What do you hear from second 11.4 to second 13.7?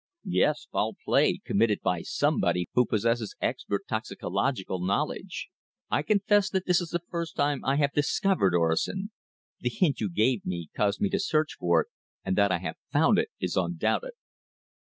for it, and that I have found it is